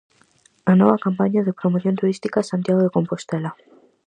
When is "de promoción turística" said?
1.47-2.47